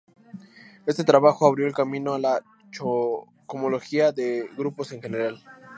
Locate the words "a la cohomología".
2.15-4.11